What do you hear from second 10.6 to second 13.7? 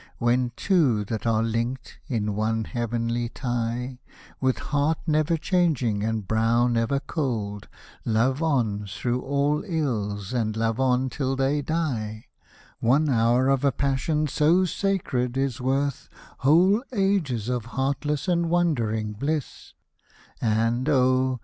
on till they die I One hour of